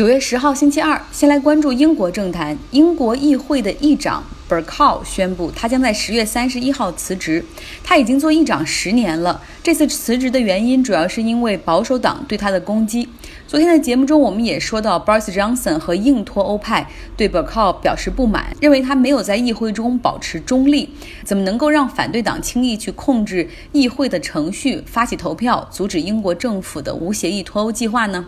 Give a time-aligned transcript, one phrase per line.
[0.00, 2.56] 九月十号星期二，先来关注英国政坛。
[2.70, 7.44] 英国议会的议长 Bercow 宣布，他将在十月三十一号辞职。
[7.84, 9.42] 他已经做议长十年了。
[9.62, 13.06] 这次辞职的原因主要是因为保守党对他的攻击。
[13.46, 20.88] 昨天的节目中，我们也说到，Boris Johnson 和硬脱欧派对 Bercow 表示不满，认为他没有在议会中保持中立，
[21.24, 28.24] 怎么能够让反对党轻易去控制议会的程序，发起投票，阻止英国政府的无协议脱欧计划呢？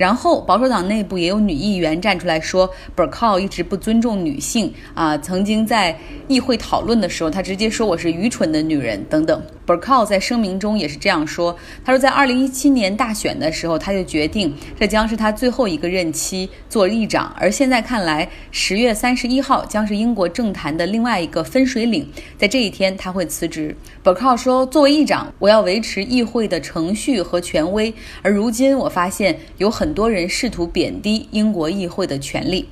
[0.00, 5.94] 然后保守党内部也有女议员站出来说 b e r c o 一直不尊重女性啊，曾经在
[6.26, 9.42] 议会讨论的时候，她直接说我是愚蠢的女人等等。
[9.70, 23.76] B e r c o 在声明中也是这样说，他说在2017年大选的时候，他就决定这将是他最后一个任期做议长，而现在看来，十月三十一号将是英国政坛的另外一个分水岭，在这一天他会辞职。
[24.02, 27.92] b e r c o 说，作为议长，我要维持议会的程序和权威，
[28.22, 29.90] 而如今我发现有很。
[29.90, 32.68] 很多人试图贬低英国议会的权利。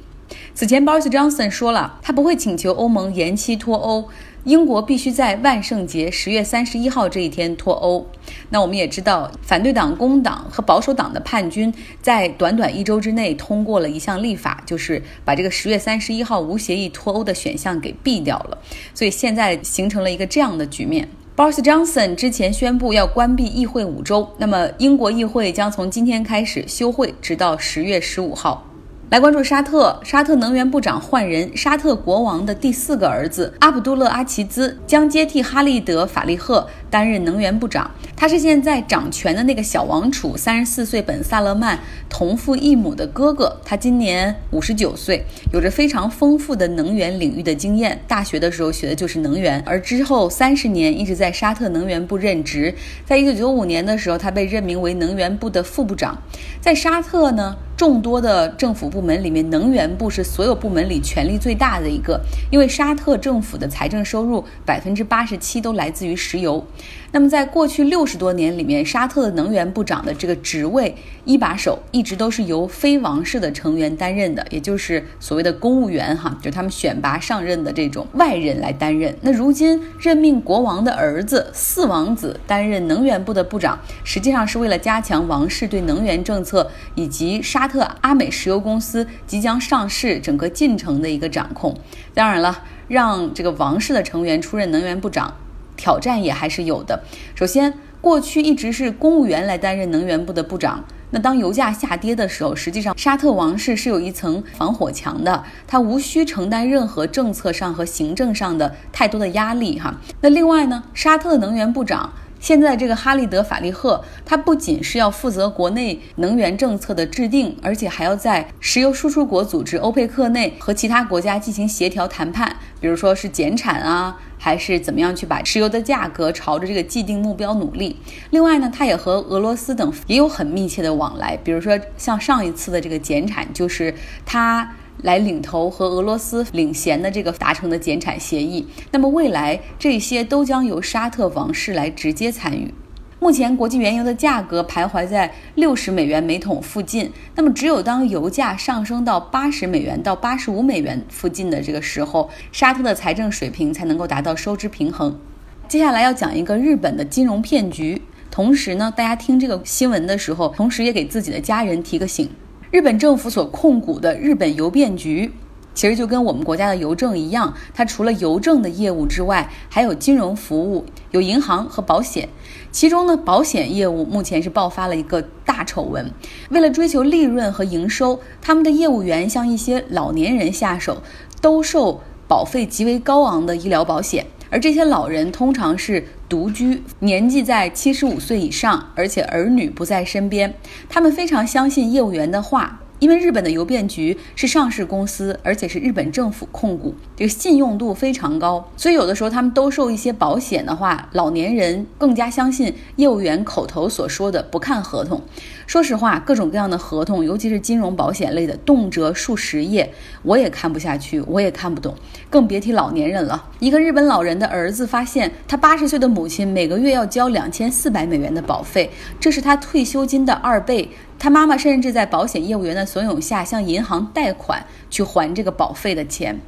[0.55, 4.09] 此前，Boris Johnson 说了，他不会请求欧盟延期脱欧，
[4.45, 8.07] 英国必须在万圣节十月三十一号这一天脱欧。
[8.51, 18.59] 那我们也知道，反对党工党和保守党的叛军在短短一周之内通过了一项立法，就是把这个十月三十一号无协议脱欧的选项给毙掉了。
[18.95, 21.09] 所以现在形成了一个这样的局面。
[21.37, 28.68] Boris Johnson 之前宣布要关闭议会五周，那么英国议会将从今天开始休会，直到十月十五号。
[29.11, 37.91] 来关注沙特，沙特能源部长换人，沙特国王的第四个儿子阿卜杜勒阿齐兹将接替哈利德法利赫担任能源部长。
[38.17, 43.61] 他是现在掌权的那个小王储三十四岁本萨勒曼同父异母的哥哥。
[43.65, 48.01] 他今年五十九岁，有着非常丰富的能源领域的经验。
[48.09, 52.75] 大学的时候学的就是能源，而之后三十年一直在沙特能源部任职。
[53.05, 56.21] 在一九九五年的时候，他被任命为能源部的副部长。
[56.61, 57.57] 在沙特呢？
[57.79, 66.67] 众多的政府部门里面，能源部是所有部门里权力最大的一个，因为沙特政府的财政收入百分之八十七都来自于石油。
[67.11, 70.95] 那么，在过去六十多年里面，沙特的能源部长的这个职位
[71.25, 79.17] 一把手一直都是由非王室的成员担任的，也就是所谓的公务员哈，就是他们选拔上任的这种外人来担任。
[79.23, 91.75] 那如今任命国王的儿子四王子担任能源部的部长，实际上是为了加强王室对能源政策以及沙特阿美石油公司即将上市整个进程的一个掌控。
[92.13, 95.35] 当然了，让这个王室的成员出任能源部长。
[95.79, 97.01] 挑战也还是有的。
[97.35, 97.73] 首先，
[98.03, 100.85] 过去一直是公务员来担任能源部的部长。
[101.11, 109.99] 那当油价下跌的时候，实际上沙特王室是有一层防火墙的，他无需承担任何政策上和行政上的太多的压力哈。
[110.21, 112.13] 那另外呢，沙特能源部长。
[112.41, 127.97] 现在这个哈利德法利赫，他不仅是要负责国内能源政策的制定，而且还要在石油输出国组织欧佩克内和其他国家进行协调谈判，比如说是减产啊，还是怎么样去把石油的价格朝着这个既定目标努力。
[128.31, 133.95] 另外呢，它也和俄罗斯等也有很密切的往来，比如说像上一次的这个减产，就是
[134.25, 134.75] 他。
[135.03, 142.75] 来领头和俄罗斯领衔的这个达成的减产协议，那么未来这些都将由沙特王室来直接参与。
[143.21, 155.19] 目前国际原油的价格徘徊在六十美元每桶附近，那么只有当油价上升到八十美元到八十五美元附近的这个时候，沙特的财政水平才能够达到收支平衡。
[155.67, 162.31] 接下来要讲一个日本的金融骗局，同时呢，大家听这个新闻的时候，同时也给自己的家人提个醒。
[162.71, 165.33] 日本政府所控股的日本邮便局，
[165.75, 172.29] 其实就跟我们国家的邮政一样，它除了邮政的业务之外，还有金融服务，有银行和保险。
[172.71, 176.11] 其中呢，保险业务目前是爆发了一个大丑闻。
[176.51, 181.03] 为了追求利润和营收，他们的业务员向一些老年人下手，
[181.41, 184.27] 兜售保费极为高昂的医疗保险。
[184.51, 190.55] 而这些老人通常是独居，年纪在七十五岁以上，而且儿女不在身边。
[190.89, 192.81] 他们非常相信业务员的话。
[192.99, 205.23] 因为日本的邮便局是上市公司，而且是日本政府控股，这个信用度非常高，所以有的时候他们兜售一些保险的话，老年人更加相信业务员口头所说的，不看合同。
[205.67, 209.93] 说实话，各种各样的合同，尤其是金融保险类的，动辄数十页，
[210.23, 211.95] 我也看不下去，我也看不懂，
[212.31, 213.45] 更别提老年人了。
[213.59, 218.91] 一个日本老人的儿子发现，他八十岁的母亲每个月要交两千四百美元的保费，
[219.21, 220.89] 这是他退休金的二倍。
[221.19, 226.39] 他妈妈甚至在保险业务员的怂恿下向银行贷款去还这个保费的钱，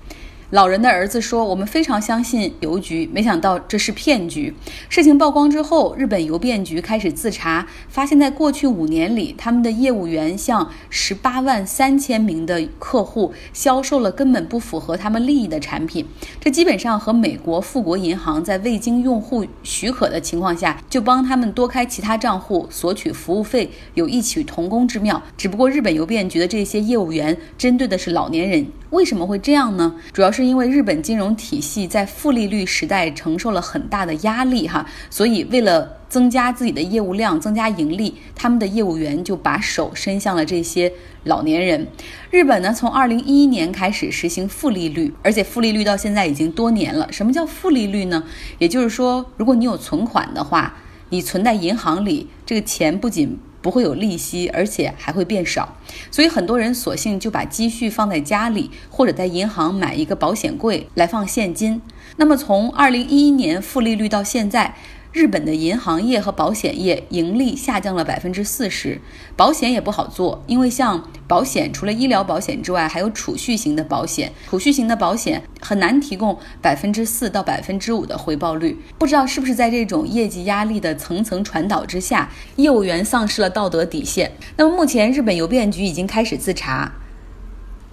[0.51, 4.53] 老人的儿子说：“我们非常相信邮局，没想到这是骗局。”
[4.91, 16.05] 事情曝光之后，日本邮便局开始自查，发现在过去五年里，他们的业务员向十八万三千名的客户销售了根本不符合他们利益的产品。
[16.41, 25.23] 这基本上和美国富国银行在未经用户许可的情况下就帮他们多开其他账户索取服务费有异曲同工之妙。
[25.37, 29.95] 只不过日本邮便局的这些业务员针对的是老年人，为什么会这样呢？
[30.13, 30.40] 主要是。
[30.41, 40.91] 是因为日本金融体系在负利率时代承受了很大的压力，哈，所以为了增加自己的业务量、增加盈利，他们的业务员就把手伸向了这些
[41.25, 41.87] 老年人。
[42.31, 47.07] 日本呢，从二零一一年开始实行负利率，而且负利率到现在已经多年了。
[47.13, 48.25] 什么叫负利率呢？
[48.59, 50.75] 也就是说，如果你有存款的话，
[51.11, 55.77] 你存在银行里，这个钱不仅不会有利息，而且还会变少，
[56.11, 61.81] 所以很多人索性就把积蓄放在家里，或者在银行买一个保险柜来放现金。
[62.17, 64.75] 那么从二零一一年负利率到现在。
[65.13, 69.01] 日本的银行业和保险业盈利下降了百分之四十，
[69.37, 78.81] 保险也不好做，因为像保险除了医疗保险之外，还有储蓄型的保险，储蓄型的保险很难提供百分之四到百分之五的回报率。
[78.99, 84.31] 不知道是不是在这种业绩压力的层层传导之下，业务员丧失了道德底线。
[84.57, 86.93] 那么目前日本邮便局已经开始自查。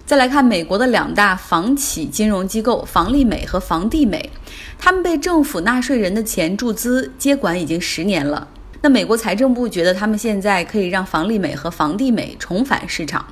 [0.08, 4.30] 再来看美国的两大房企金融机构房利美和房地美，
[4.78, 8.48] 他们被政府纳税人的钱注资接管已经十年了。
[8.80, 13.22] 那美国财政部觉得他们现在可以让房利美和房地美重返市场。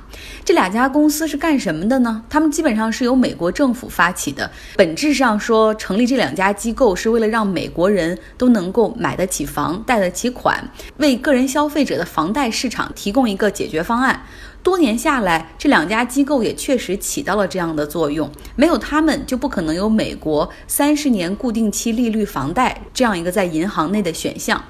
[0.45, 2.21] 这两家公司是干什么的呢？
[2.29, 10.63] 他们基本上是由美国政府发起的，本质上说成立这两家机构是为了让美国人都能够买得起房、贷得起款，
[10.97, 14.21] 为个人消费者的房贷市场提供一个解决方案。
[14.67, 18.29] 多年下来，这两家机构也确实起到了这样的作用。
[18.57, 24.61] 没有他们，就不可能有美国三十年固定期利率房贷这样一个在银行内的选项。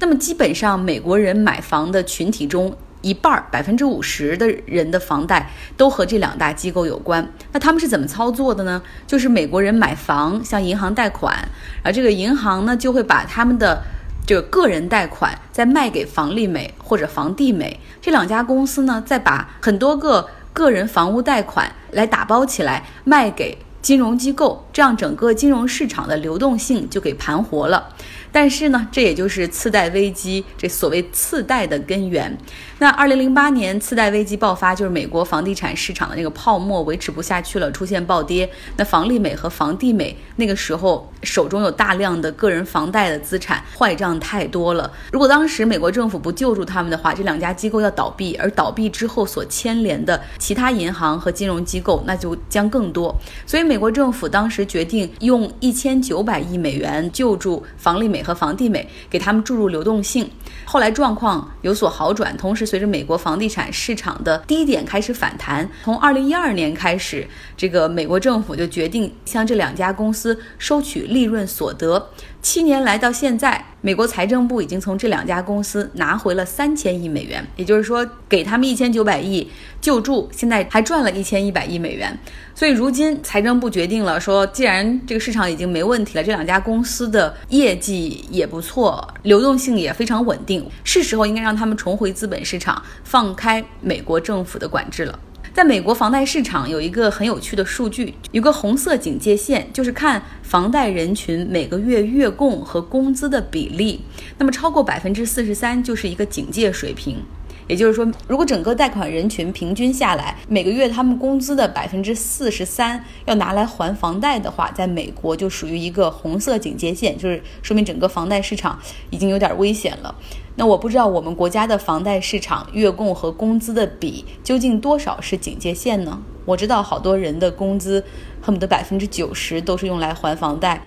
[0.00, 7.32] 那么，基本上美国人买房的群体中，一半儿百分之五十的人的房贷都和这两大机构有关。
[7.52, 8.82] 那他们是怎么操作的呢？
[9.06, 11.48] 就是美国人买房向银行贷款，
[11.84, 13.84] 而这个银行呢就会把他们的。
[14.26, 27.90] 这个个人贷款再卖给房利美或者房地美这两家公司呢，再把很多个个人房屋贷款来打包起来卖给金融机构，这样整个金融市场的流动性就给盘活了。
[28.32, 32.36] 但是呢，这也就是次贷危机这所谓次贷的根源。
[32.78, 38.48] 那二零零八年次贷危机爆发，就是美国房地产市场的那个泡沫维持不下去了，出现暴跌。
[38.76, 44.90] 那房利美和房地美那个时候手中有大量的个人房贷的资产，坏账太多了。
[45.12, 53.14] 如果当时美国政府不救助他们的话，这两家机构要倒闭，而倒闭之后所牵连的其他银行和金融机构那就将更多。
[53.46, 58.24] 所以美国政府当时决定用一千九百亿美元救助房利美。
[58.24, 60.26] 和房地美给他们注入流动性，
[60.64, 72.10] 后来状况有所好转，同时随着美国房地产市场的低点开始反弹，从二零一二年开始，这个美国政府就决定向这两家公司收取利润所得。
[72.42, 79.50] 七年来到现在，美国财政部已经从这两家公司拿回了三千亿美元，也就是说，给他们一千九百亿
[79.80, 82.18] 救助，现在还赚了一千一百亿美元。
[82.54, 95.18] 所以如今财政部决定了，说既然这个市场已经没问题了，这两家公司的业绩也不错，流动性也非常稳定，是时候应该让他们重回资本市场，放开美国政府的管制了。
[95.54, 104.00] 在美国房贷市场有一个很有趣的数据，有个红色警戒线，就是看房贷人群每个月月供和工资的比例，
[104.36, 107.18] 那么超过百分之四十三就是一个警戒水平。
[107.66, 118.78] 也就是说，如果整个贷款人群平均下来，每个月他们工资的百分之四十三要拿来还房贷的话，在美国就属于一个红色警戒线，就是说明整个房贷市场
[119.10, 120.14] 已经有点危险了。
[120.56, 126.22] 那我不知道我们国家的房贷市场月供和工资的比究竟多少是警戒线呢？
[126.44, 128.04] 我知道好多人的工资
[128.40, 130.86] 恨不得百分之九十都是用来还房贷。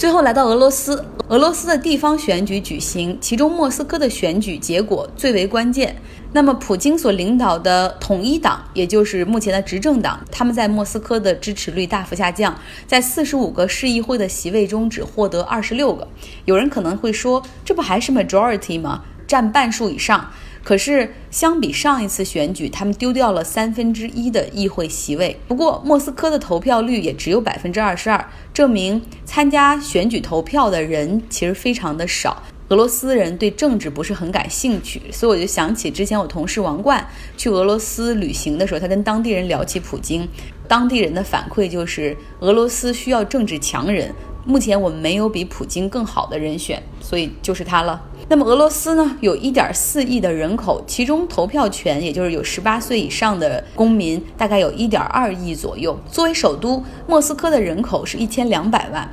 [0.00, 5.94] 最后来到俄罗斯，俄罗斯的地方选举举行，其中莫斯科的选举结果最为关键。
[6.32, 16.08] 那么，普京所领导的统一党，也就是目前的执政党，他们在莫斯科的支持率大幅下降，在四十五个市议会的席位中只获得二十六个。
[16.46, 19.02] 有人可能会说，这不还是 majority 吗？
[19.26, 20.30] 占半数以上。
[20.62, 25.36] 可是，相比上一次选举，他们丢掉了三分之一的议会席位。
[25.48, 32.42] 不过，莫斯科的投票率也只有百分之二十二，证明参加选举投票的人其实非常的少。
[32.68, 37.04] 俄罗斯人对政治不是很感兴趣，所以我就想起之前我同事王冠
[37.36, 40.28] 去俄罗斯旅行的时候，他跟当地人聊起普京，
[40.68, 44.14] 当地人的反馈就是俄罗斯需要政治强人。
[44.46, 48.00] 目前我们没有比普京更好的人选，所以就是他了。
[48.30, 55.98] 那么俄罗斯呢，有一点四亿的人口，其中投票权，也就是有十八岁以上的公民，大概有一点二亿左右。
[56.08, 59.10] 作为首都，莫斯科的人口是一千两百万。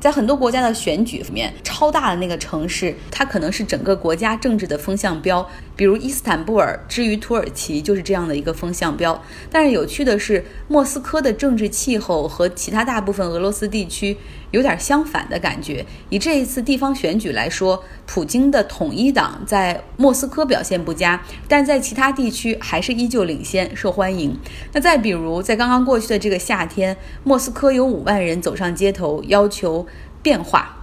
[0.00, 5.48] 在很多国家的选举里面，超大的那个城市，它可能是整个国家政治的风向标。
[5.76, 9.20] 比如伊斯坦布尔之于土耳其就是这样的一个风向标。
[9.50, 14.16] 但是有趣的是，莫斯科的政治气候和其他大部分俄罗斯地区
[14.50, 15.84] 有点相反的感觉。
[16.08, 24.38] 以这一次地方选举来说，普京的统一党在莫斯科表现不佳，但在其他地区还是依旧领先，受欢迎。
[24.72, 29.86] 那再比如，在刚刚过去的这个夏天，莫斯科有五万人走上街头要求
[30.22, 30.74] 变化。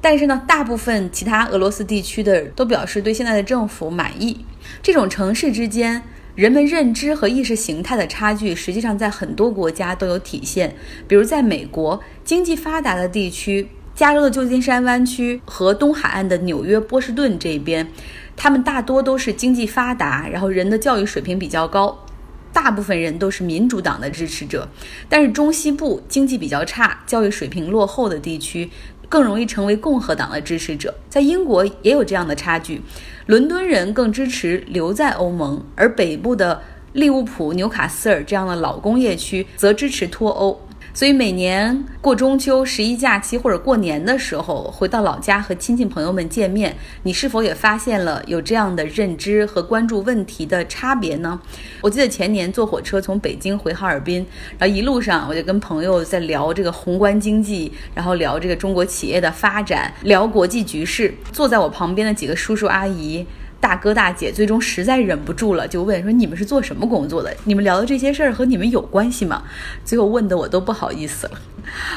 [0.00, 4.44] 但是呢，大部分其他俄罗斯地区的都表示对现在的政府满意。
[4.82, 6.02] 这种城市之间
[6.34, 10.74] 人们认知和意识形态的差距，实际上在很多国家都有体现。
[11.06, 17.86] 比如在美国，经济发达的地区，加州的旧金山湾区和东海岸的纽约、波士顿这边，
[18.34, 22.06] 他们大多都是经济发达，然后人的教育水平比较高，
[22.50, 24.66] 大部分人都是民主党的支持者。
[25.10, 28.70] 但是中西部经济比较差、教育水平落后的地区。
[29.12, 32.80] 更容易成为共和党的支持者，在英国也有这样的差距。
[33.26, 36.62] 伦敦人更支持留在欧盟，而北部的
[36.94, 40.58] 利物浦、纽卡斯尔这样的老工业区则支持脱欧。
[40.94, 51.40] 所以每年过中秋、十一假期或者过年的时候，回到老家和亲戚朋友们见面，你是否也发现了有这样的认知和关注问题的差别呢？
[51.80, 54.24] 我记得前年坐火车从北京回哈尔滨，
[54.58, 61.14] 然后一路上我就跟朋友在聊这个宏观经济，然后聊这个中国企业的发展，聊国际局势。
[61.32, 63.26] 坐在我旁边的几个叔叔阿姨。
[63.62, 67.32] 大哥大姐最终实在忍不住了，就问说：“你们是做什么工作的？
[67.44, 69.44] 你们聊的这些事儿和你们有关系吗？”
[69.86, 71.40] 最后问的我都不好意思了。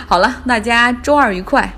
[0.05, 1.73] 好了，大家周二愉快。